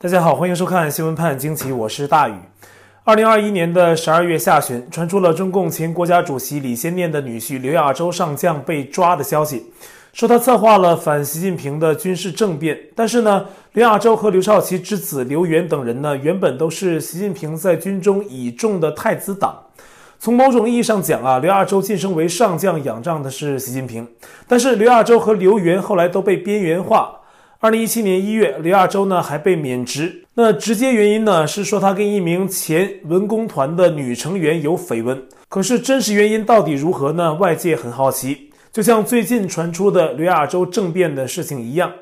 [0.00, 2.32] 大家好，欢迎收看《新闻判惊奇》，我是大宇。
[3.02, 9.66] 二零二一年的十二月下旬，传出了中共前国家主席李先念的女婿刘亚洲上将被抓的消息，
[10.12, 12.78] 说他策划了反习近平的军事政变。
[12.94, 19.64] 但是呢，刘亚洲和刘少奇之子刘源等人呢，原本都是习近平在军中倚重的太子党。
[20.20, 24.06] 从某种意义上讲啊，刘亚洲晋升为上将，仰仗的是习近平。
[24.46, 27.16] 但是刘亚洲和刘源后来都被边缘化。
[27.60, 30.24] 二零一七年一月，刘亚洲呢还被免职。
[30.34, 35.20] 那直接原因呢是说他跟一名前文工团的女成员有绯闻。
[35.48, 37.34] 可是真实原因到底如何呢？
[37.34, 38.50] 外界很好奇。
[38.72, 41.92] 就像最近传出的刘亚洲政变的事情一样，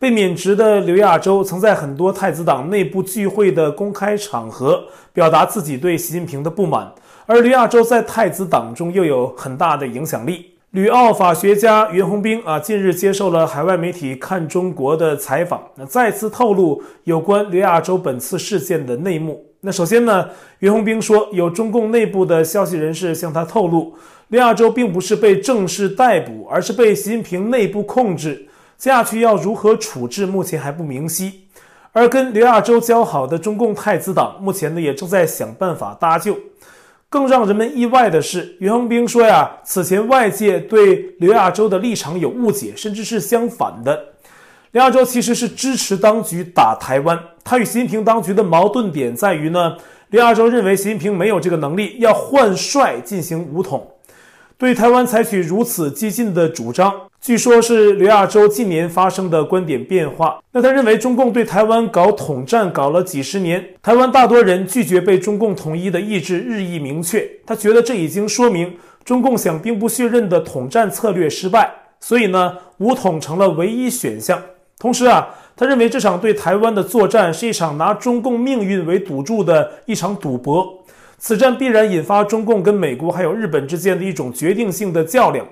[0.00, 4.82] 被免职的刘亚洲曾在很多太子党内部聚会的公开场合
[5.12, 6.92] 表达自己对习近平的不满。
[7.26, 10.50] 而刘亚洲在太子党中又有很大的影响力。
[10.76, 19.42] 旅澳法学家袁宏兵啊，近日接受了海外媒体看中国的采访，那再次透露有关刘亚洲本次事件的内幕。
[19.62, 23.94] 那首先呢，袁宏兵说，有中共内部的消息人士向他透露，
[24.28, 28.46] 刘亚洲并不是被正式逮捕，而是被习近平内部控制。
[28.76, 31.46] 接下去要如何处置，目前还不明晰。
[31.92, 36.36] 而跟刘亚洲交好的中共太子党，目前呢也正在想办法搭救。
[37.08, 44.06] 更让人们意外的是，袁宏兵说呀，此前外界对刘亚洲的立场有误解，甚至是相反的。
[44.72, 49.76] 刘亚洲其实是支持当局打台湾，他与习近平当局的矛盾点在于呢，
[50.10, 53.90] 刘亚洲认为习近平没有这个能力，要换帅进行武统。
[54.58, 56.90] 对台湾采取如此激进的主张，
[57.20, 60.40] 据说是刘亚洲近年发生的观点变化。
[60.52, 67.30] 那他认为中共对台湾搞统战搞了几十年，台湾大多人拒绝被中共统一的意志日益明确。
[67.44, 71.70] 他觉得这已经说明中共想兵不血刃的统战策略失败，
[72.00, 74.40] 所以呢，武统成了唯一选项。
[74.78, 80.75] 同时啊，他认为这场对台湾的作战是一场拿中共命运为赌注的一场赌博。
[81.18, 85.46] 此战必然引发中共跟美国还有日本之间的一种决定性的较量。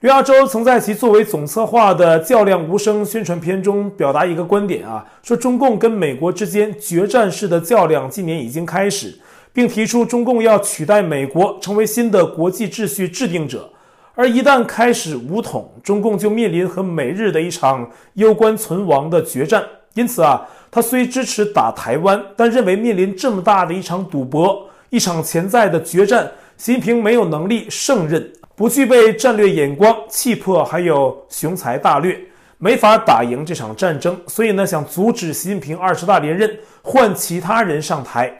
[0.00, 9.18] 刘亚洲曾在其作为总策划的“较量无声”宣传片中表达一个观点啊，说中共跟美国之间决战式的较量今年已经开始，
[9.54, 13.70] 并提出中共要取代美国成为新的国际秩序制定者，
[14.14, 19.64] 而一旦开始武统，中共就面临和美日的一场攸关存亡的决战。
[19.94, 24.68] 因此啊，他虽支持打台湾，但认为面临这么大的一场赌博。
[24.96, 26.26] 一场潜在的决战，
[26.56, 32.18] 习近平没有能力胜任，不具备战略眼光、气魄，还有雄才大略，
[32.56, 34.18] 没法打赢这场战争。
[34.26, 38.34] 所以呢，想阻止习近平二十大连任，换其他人上台。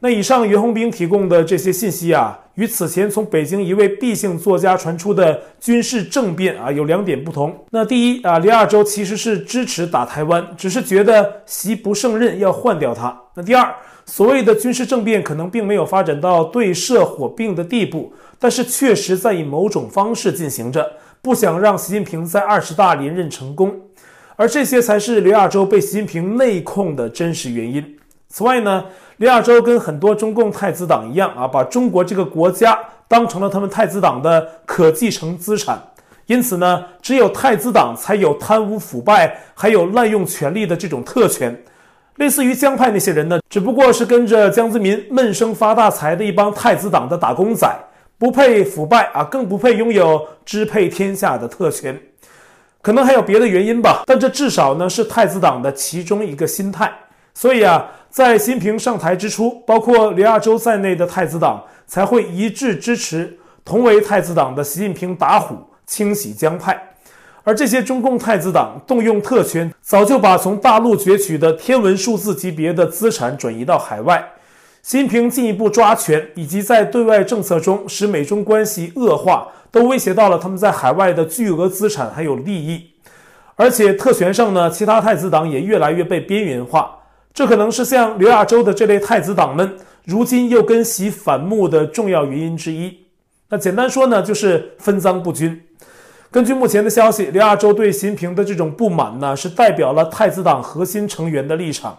[0.00, 7.64] 那以上袁宏兵提供的这些信息啊，与此前从北京一位毕姓作家传出的军事政变啊，有两点不同。
[7.70, 13.20] 那第一啊，刘亚洲其实是支持打台湾，只是觉得习不胜任，要换掉他。
[13.34, 13.74] 那第二。
[14.10, 23.78] 所谓的军事政变可能并没有发展到对射火并的地步，但是确实在以某种方式进行着，不想让习近平在二十大连任成功，
[24.36, 27.98] 而这些才是刘亚洲被习近平内控的真实原因。
[28.30, 28.86] 此外呢，
[29.18, 35.76] 刘亚洲跟很多中共太子党一样啊，把中国这个国家当成了他们太子党的可继承资产，
[36.26, 41.60] 因此呢，只有太子党才有贪污腐败，还有滥用权力的这种特权。
[42.14, 47.68] 类似于江派那些人呢，只不过是跟着江泽民闷声发大财的一帮太子党的打工仔，
[48.18, 52.00] 不配腐败啊，更不配拥有支配天下的特权。
[52.80, 56.92] 可能还有别的原因吧，但这至少呢是太子党的其中一个心态。
[57.34, 66.82] 所以啊，在习近平上台之初，包括刘亚洲在内的太子党才会一致支持同为太子党的习近平打虎，清洗江派。
[67.44, 74.26] 而这些中共太子党动用特权，早就把从大陆攫取的天文数字级别的资产转移到海外。
[74.82, 82.90] 习近平进一步抓权，以及在对外政策中使美中关系恶化，都威胁到了他们在海外的巨额资产还有利益。
[83.56, 86.97] 而且特权上呢，其他太子党也越来越被边缘化。
[87.38, 92.92] 这可能是像刘亚洲的这类太子党们，如今又跟习反目的重要原因之一。
[93.48, 95.62] 那简单说呢，就是分赃不均。
[96.32, 101.96] 根据目前的消息，刘亚洲对习近平的这种不满呢，是代表了太子党核心成员的立场。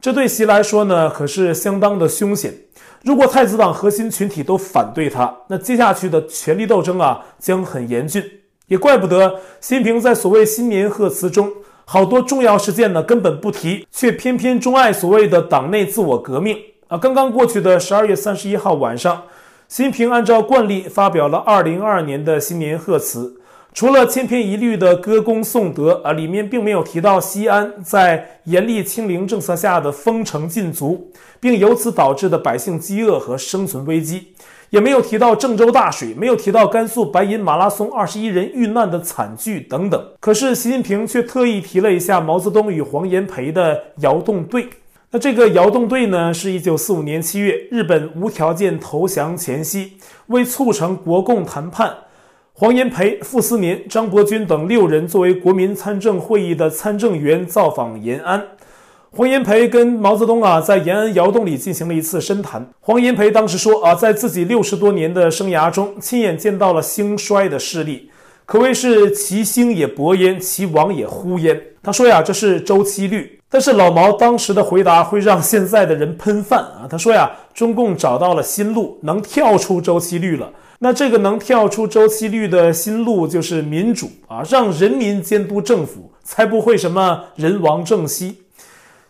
[0.00, 2.54] 这对习来说呢，可是相当的凶险。
[3.02, 8.22] 如果太子党核心群体都反对他，那接下去的权力斗争啊，将很严峻。
[8.68, 11.50] 也怪不得习近平在所谓新年贺词中，
[11.90, 16.54] 好多重要事件呢根本不提，却偏偏钟爱所谓的党内自我革命
[16.86, 16.98] 啊。
[16.98, 19.22] 刚刚过去的十二月三十一号晚上，
[19.68, 23.40] 习近平按照惯例发表了二零二二年的新年贺词。
[23.72, 34.34] 除了千篇一律的歌功颂德啊，里面并没有提到西安在严厉清零政策下的封城禁足，并由此导致的百姓饥饿和生存危机，
[34.70, 40.02] 也没有提到郑州大水，没有提到甘肃白银马拉松二十一人遇难的惨剧等等。
[40.20, 44.68] 可是习近平却特意提了一下毛泽东与黄炎培的窑洞队。
[45.10, 49.94] 那这个窑洞队呢，是一九四五年七月日本无条件投降前夕，
[50.26, 51.90] 为促成国共谈判。
[52.52, 58.42] 黄炎培、傅斯年、张伯钧等六人作为国民参政会议的参政员造访延安。
[59.10, 62.68] 黄炎培跟毛泽东啊，在延安窑洞里进行了一次深谈。
[62.78, 68.10] 黄炎培当时说啊，在自己六十多年的生涯中，亲眼见到了兴衰的势力，
[68.44, 71.58] 可谓是其兴也勃焉，其亡也忽焉。
[71.82, 73.40] 他说呀，这是周期律。
[73.50, 76.84] 但是老毛当时的回答会让现在的人喷饭啊。
[76.88, 80.52] 他说呀，中共找到了新路，能跳出周期率了。
[80.80, 88.36] 那这个能跳出周期率的新路就是民主啊，让人民监督政府，才不会什么人亡政息。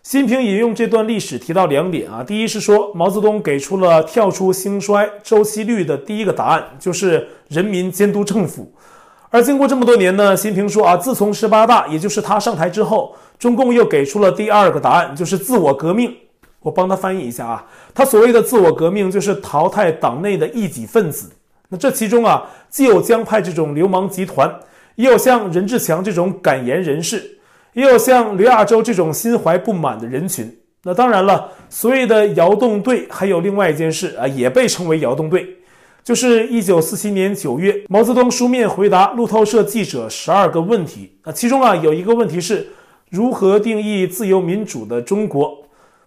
[0.08, 8.72] 习近平引用这段历史提到两点啊，第一是说毛泽东给出了跳出兴衰周期率的第一个答案，就是人民监督政府。
[9.28, 16.16] 而经过这么多年呢，习近平说啊，自从十八大，也就是他上台之后，中共又给出了第二个答案，就是自我革命。
[16.60, 21.28] 我帮他翻译一下啊，他所谓的自我革命就是淘汰党内的异己分子。
[21.68, 24.50] 那这其中啊，既有江派这种流氓集团，
[24.94, 27.37] 也有像任志强这种敢言人士，
[27.78, 30.52] 也有像刘亚洲这种心怀不满的人群。
[30.82, 35.46] 那当然了，所谓的窑洞队还有另外一件事啊，也被称为窑洞队，
[36.02, 41.12] 就是一九四七年九月，毛泽东书面回答路透社记者十二个问题。
[41.22, 42.66] 那其中啊，有一个问题是
[43.10, 45.56] 如何定义自由民主的中国？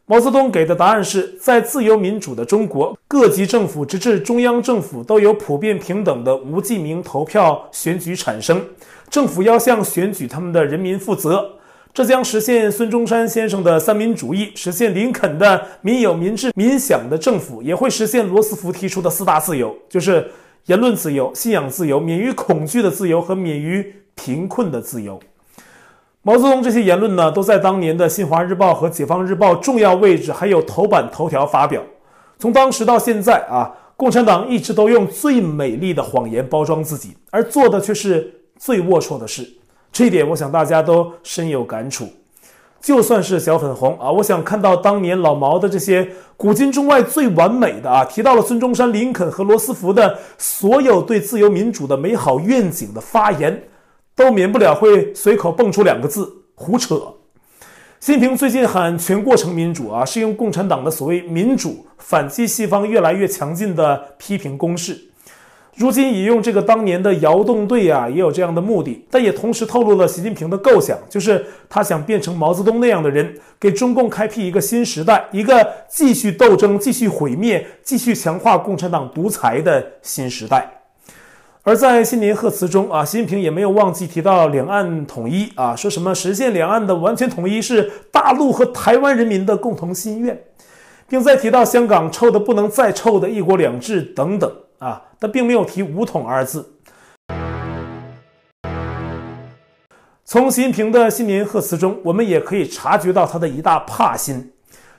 [0.05, 8.61] 毛泽东给的答案是在自由民主的中国，各级政府直至中央政府都有普遍平等的无记名投票选举产生，
[9.09, 11.49] 政府要向选举他们的人民负责，
[11.93, 20.31] 这将实现孙中山先生的三民主义，实现林肯的民有、民治、民享的政府，也会实现罗斯福提出的四大自由，就是
[20.67, 25.19] 言论自由、信仰自由、免于恐惧的自由和免于贫困的自由。
[26.21, 31.83] 毛泽东这些言论呢，都在当年的《新华日报》和《解放日报》重要位置，还有头版头条发表。
[32.39, 39.45] 从当时到现在啊，共产党一直都用最美丽的谎言包装自己，而做的却是最龌龊的事。
[39.91, 42.07] 这一点，我想大家都深有感触。
[42.81, 53.63] 就算是小粉红啊，我想看到当年老毛的这些古今中外最完美的啊，提到了孙中山、林肯和罗斯福的所有对自由民主的美好愿景的发言。
[54.13, 57.01] 都免不了会随口蹦出两个字“胡扯”。
[58.01, 65.10] 习近平最近喊全过程民主啊，是用共产党的所谓民主反击西方越来越强劲的批评攻势。
[65.75, 80.69] 如今引用这个当年的窑洞队啊，也有这样的目的，但也同时透露了习近平的构想，就是他想变成毛泽东那样的人，给中共开辟一个新时代，一个继续斗争、继续毁灭、继续强化共产党独裁的新时代。
[81.63, 90.37] 而在新年贺词中啊，习近平也没有忘记提到两岸统一啊，说什么实现两岸的完全统一是大陆和台湾人民的共同心愿，
[91.07, 94.51] 并在提到香港臭的不能再臭的一国两制等等
[94.81, 96.73] 啊，他并没有提武统二字。
[100.25, 104.51] 从习近平的新年贺词中，我们也可以察觉到他的一大怕心，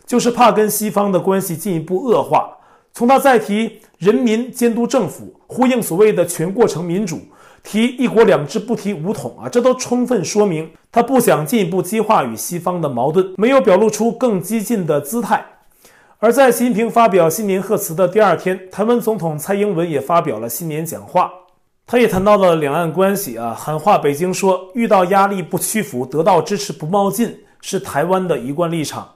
[0.06, 2.56] 就是怕跟西方的关系进一步恶化。
[2.92, 7.18] 从他再提人民监督政府，呼应所谓的全过程民主，
[7.64, 15.44] 提一国两制不提武统啊，这都充分说明他不想进一步激化与西方的矛盾，没有表露出更激进的姿态。
[16.24, 21.28] 而在习近平发表新年贺词的第二天，台湾总统蔡英文也发表了新年讲话，
[21.84, 29.10] 他也谈到了两岸关系啊，喊话北京说遇到压力不屈服，得到支持不冒进，是台湾的一贯立场。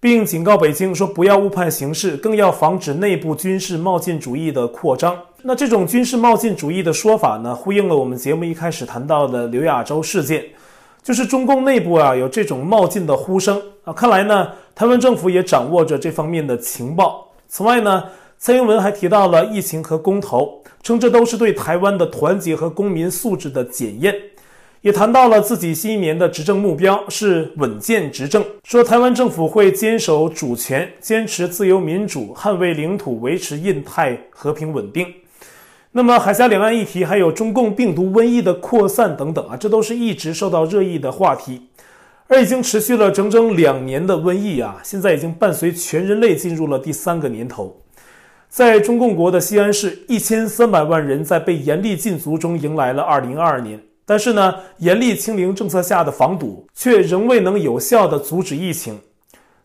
[0.00, 5.16] 并警告北京说，不要误判形势，更要防止内部军事冒进主义的扩张。
[5.42, 10.44] 那这种军事冒进主义的说法呢，呼应了我们节目一开始谈到的刘亚洲事件，
[11.02, 13.92] 就是中共内部啊有这种冒进的呼声啊。
[13.92, 17.32] 看来呢，台湾政府也掌握着这方面的情报。
[17.48, 18.04] 此外呢，
[18.38, 24.14] 蔡英文还提到了疫情和公投，称这都是对台湾的团结和公民素质的检验。
[24.82, 35.06] 也谈到了自己新一年的执政目标是稳健执政，说台湾政府会坚守主权，坚持自由民主，捍卫领土，维持印太和平稳定。
[35.92, 41.68] 那么海峡两岸议题，还有中共病毒瘟疫的扩散等等啊，这都是一直受到热议的话题。
[42.28, 47.76] 而已经持续了整整两年的瘟疫啊，现在已经伴随全人类进入了第三个年头。
[48.48, 53.80] 在中共国的西安市，一千三百万人在被严厉禁足中迎来了二零二二年。
[54.06, 59.00] 但是呢，严厉清零政策下的防堵却仍未能有效地阻止疫情。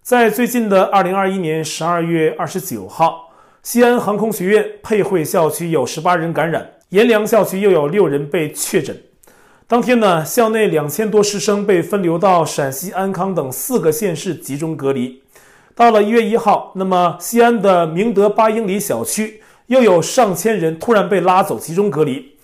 [0.02, 3.25] 在最近的二零二一年十二月二十九号，
[3.66, 8.96] 西安航空学院沛汇校区有十八人感染，阎良校区又有六人被确诊。
[9.66, 15.24] 当天呢，校内两千多师生被分流到陕西安康等四个县市集中隔离。
[15.74, 22.36] 到了一月一号，那么西安的明德八英里小区又有上千人突然被拉走集中隔离。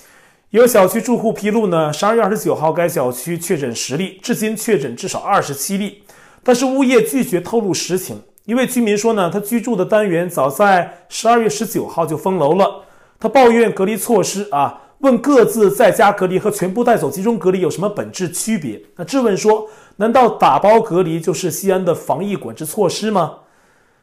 [0.49, 6.01] 有小区住户披露呢，十二月二十九号该小区确诊十例，至今确诊至少二十七例，
[6.41, 8.23] 但是物业拒绝透露实情。
[8.45, 12.83] 一位居民说呢，他居住的单元早在十二月十九号就封楼了，
[13.19, 14.81] 他抱怨隔离措施啊。
[15.01, 18.79] 问各自在家隔离和全部带走集中隔离有什么本质区别？
[18.97, 23.37] 那质问说：难道打包隔离就是西安的防疫管制措施吗？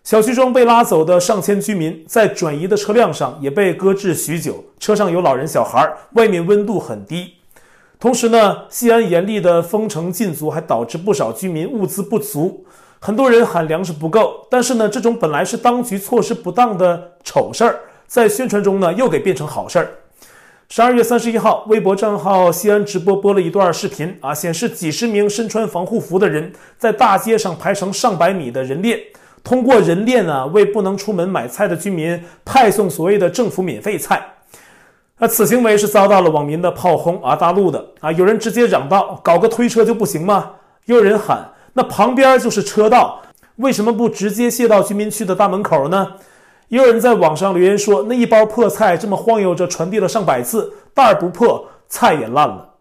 [0.02, 7.34] 小区中被拉走的上千居民在转移的车辆上也被搁置许久，车上有老人小孩，外面温度很低。
[8.00, 12.64] 同时呢，西安严厉的封城禁足还导致不少居民物资不足，
[13.00, 14.46] 很多人喊粮食不够。
[14.50, 19.88] 但是呢，这种本来是当局措施不当的丑事儿，在宣传中呢又给变成好事儿。
[20.70, 29.00] 十二月三十一号，微博账号西安直播播了一段视频啊，显示几十名身穿防护服的人在大街上排成上百米的人链，
[29.42, 34.22] 通过人链啊，为不能出门买菜的居民派送所谓的政府免费菜。
[35.20, 40.50] 那此行为是遭到了网民的炮轰啊，大陆的啊，有人直接嚷道：“搞个推车就不行吗？”
[40.84, 43.22] 又有人喊：“那旁边就是车道，
[43.58, 46.14] 为什么不直接卸到居民区的大门口呢？”
[46.66, 52.74] 也有人在网上留言说：“那一包破菜这么晃悠着传递了上百次，袋不破，菜也烂了。”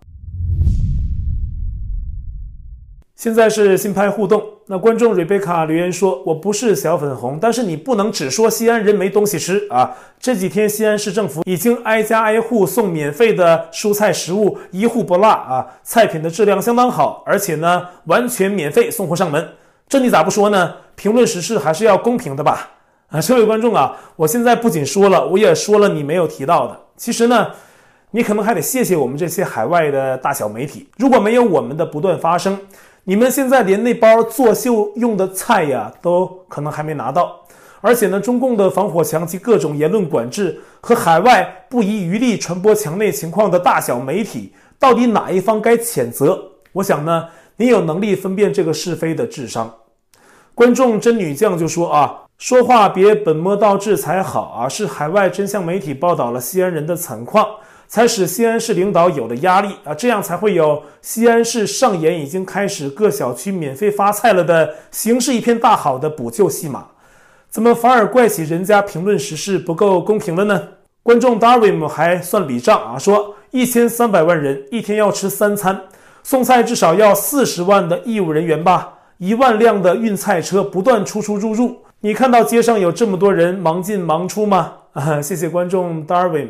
[3.16, 9.96] 现在是新拍互动，那观众瑞贝卡留言说：“我不是小粉红，但是你不能只说西安人没东西吃啊！
[10.20, 15.66] 这几天西安市政府已经挨家挨户送免费的蔬菜食物，一户不落啊！
[15.84, 19.48] 菜品的质量相当好，而且呢，完全免费送货上门，
[19.88, 20.74] 这你咋不说呢？
[20.96, 22.72] 评论时事还是要公平的吧？”
[23.08, 26.78] 啊，这位观众啊，我现在不仅说了，我也说了你没有提到的。
[26.98, 27.52] 其实呢，
[28.12, 30.90] 你可能还得谢谢我们这些海外的大小媒体。
[30.98, 32.60] 如果没有我们的不断发声，
[33.10, 37.40] 你们现在连那包作秀用的菜呀，都可能还没拿到。
[37.80, 46.38] 而且呢，中共的防火墙及各种言论管制和海外不遗余力传播墙内情况的大小媒体，到底哪一方该谴责？
[46.74, 49.74] 我想呢，你有能力分辨这个是非的智商。
[50.54, 52.24] 观众真女将就说啊。
[52.38, 54.70] 说话别本末倒置才好啊！
[54.70, 57.48] 是海外真相媒体报道了西安人的惨况，
[57.88, 59.94] 才使西安市领导有了压力啊！
[59.94, 66.88] 这样才会有西安市上演已经开始各小区免费发菜了的形势一片大好的补救戏码，
[67.50, 70.62] 怎么反而怪起人家评论时事不够公平了呢？
[71.01, 75.84] 观众 Darwin 还算笔账啊，说一千三百万人一天要吃三餐，
[76.22, 81.77] 送菜至少要四十万的义务人员吧，一万辆的运菜车不断出出入入。
[82.01, 84.74] 你看到街上有这么多人忙进忙出吗？
[84.91, 86.50] 啊，谢谢观众 Darwin，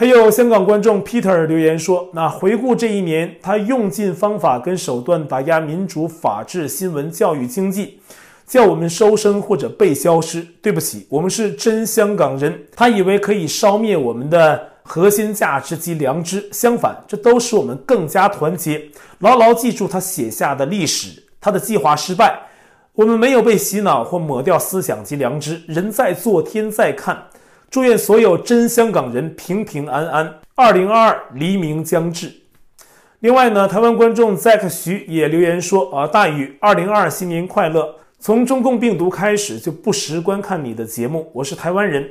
[0.00, 7.98] 还有香港观众 Peter 留言说：那回顾这一年，他用尽方法跟手段打压民主、法治、新闻、教育、经济，
[8.46, 10.46] 叫我们收声或者被消失。
[10.62, 12.56] 对不起，我们是真香港人。
[12.76, 18.80] 他以为可以烧灭我们的核心价值及良知，相反，这都使我们更加团结。
[19.18, 22.38] 牢牢记住他写下的历史，他的计划失败。
[22.92, 27.20] 我们没有被洗脑或抹掉思想及良知，人在做，天在看。
[27.70, 30.34] 祝愿所有真香港人平平安安。
[30.54, 32.32] 二零二二黎明将至。
[33.20, 37.96] 另外呢，台湾观众 Zack 徐也留言说：“啊，大宇，二零二二新年快乐！
[38.20, 42.08] 从中共病毒开始就不时观看你的节目，我是台湾人。”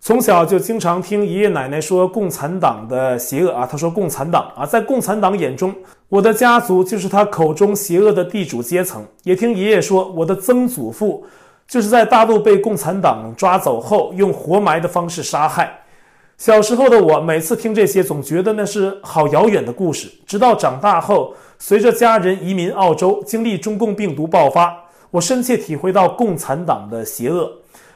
[0.00, 5.74] 从小就经常听爷爷奶奶说共产党的邪恶啊，他说共产党啊，在共产党眼中，
[6.10, 9.02] 我的家族就是他口中邪恶的地主阶层。
[9.22, 11.24] 也听爷爷说，我的曾祖父
[11.66, 15.80] 就是在大陆被共产党抓走后，用活埋的方式杀害。
[16.36, 20.10] 小时候的我，每次听这些，总觉得那是好遥远的故事。
[20.26, 24.76] 直到长大后，随着家人移民澳洲，经历中共病毒爆发，
[25.12, 27.50] 我深切体会到共产党的邪恶。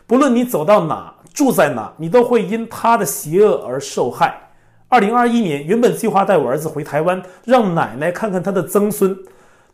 [0.07, 4.35] 不论你走到哪，住在哪，你都会因他的邪恶而受害。
[4.89, 9.15] 二零二一年，原本计划带我儿子回台湾，让奶奶看看他的曾孙，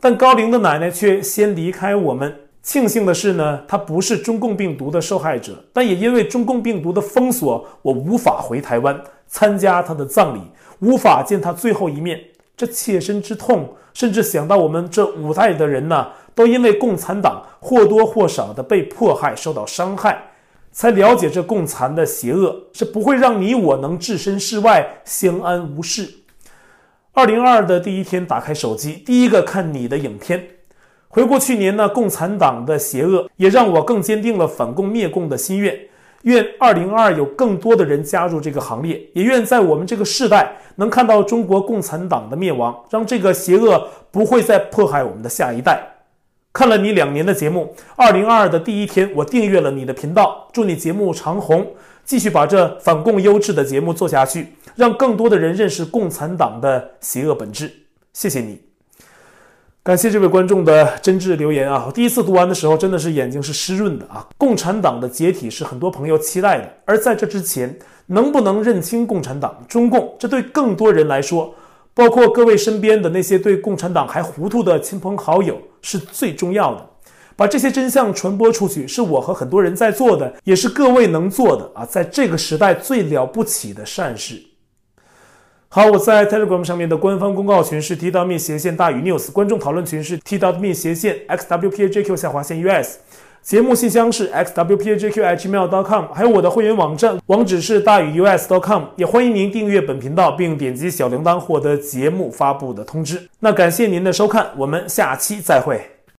[0.00, 2.34] 但高龄的奶奶却先离开我们。
[2.64, 10.40] 庆幸的是呢，他不是中共病毒的受害者，但也因为中共病毒的封锁，我无法回台湾参加他的葬礼，
[10.78, 12.18] 无法见他最后一面。
[12.56, 20.30] 这切身之痛，甚至想到我们这五代的人呢，都因为共产党或多或少的被迫害，受到伤害。
[20.72, 26.08] 才了解这共残的邪恶，是不会让你我能置身事外，相安无事。
[27.12, 30.48] 二零二二的第一天，打开手机，第一个看你的影片。
[31.14, 35.78] 回顾去年呢，共产党的邪恶也让我更坚定了反共灭共的心愿。
[36.22, 45.80] 愿二零二二有更多的人加入这个行列，也愿在我们这个世代能看到中国共产党的灭亡，让这个邪恶不会再迫害我们的下一代。
[46.52, 51.64] 看了你两年的节目，二零二二的第一天，我订阅了你的频道，祝你节目长红，
[52.04, 57.70] 继续把这反共优质的节目做下去，让更多的人认识共产党的邪恶本质。
[58.12, 58.73] 谢谢你。
[59.84, 61.84] 感谢这位观众的真挚留言啊！
[61.86, 64.26] 我第一次读完的时候，真的是眼睛是湿润的啊！
[64.38, 71.54] 共产党的解体是很多朋友期待的，而在这之前，能不能认清共产党、中共，这对更多人来说，
[71.92, 76.86] 包括各位身边的那些对共产党还糊涂的亲朋好友，是最重要的。
[77.36, 81.84] 把这些真相传播出去，是我和很多人在做的，也是各位能做的啊！
[81.84, 84.42] 在这个时代最了不起的善事。
[85.74, 92.98] 好，我在 Telegram 上面的官方公告群是 t.me 斜线大于 news，观众讨论群是 t.me 斜线 xwpajq 下划线 us，
[93.42, 103.28] 节目信箱是 xwpajq@gmail.com，还有我的会员网站网址是大于 us.com，也欢迎您订阅本频道并点击小铃铛获得节目发布的通知。
[103.40, 105.93] 那感谢您的收看，我们下期再会。